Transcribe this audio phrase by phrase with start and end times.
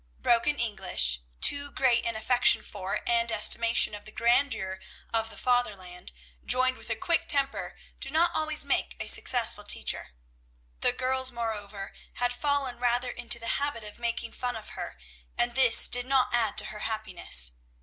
[0.19, 4.79] Broken English, too great an affection for, and estimation of the grandeur
[5.13, 6.11] of, the Fatherland,
[6.43, 10.15] joined with a quick temper, do not always make a successful teacher.
[10.79, 14.97] The girls, moreover, had fallen rather into the habit of making fun of her,
[15.37, 17.51] and this did not add to her happiness.